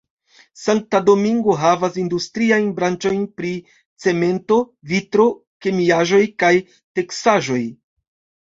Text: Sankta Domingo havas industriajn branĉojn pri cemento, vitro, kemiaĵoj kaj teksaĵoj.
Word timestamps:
Sankta 0.59 0.99
Domingo 1.09 1.57
havas 1.63 1.99
industriajn 2.03 2.71
branĉojn 2.79 3.27
pri 3.41 3.51
cemento, 4.07 4.57
vitro, 4.95 5.29
kemiaĵoj 5.67 6.23
kaj 6.47 6.53
teksaĵoj. 6.79 7.63